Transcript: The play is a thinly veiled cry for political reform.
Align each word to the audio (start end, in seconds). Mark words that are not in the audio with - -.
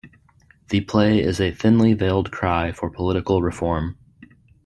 The 0.69 0.81
play 0.81 1.21
is 1.21 1.39
a 1.39 1.51
thinly 1.53 1.93
veiled 1.93 2.31
cry 2.31 2.71
for 2.71 2.89
political 2.89 3.43
reform. 3.43 3.99